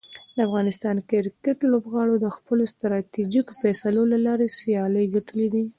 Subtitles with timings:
[0.35, 5.63] د افغانستان کرکټ لوبغاړو د خپلو ستراتیژیکو فیصلو له لارې سیالۍ ګټلي دي.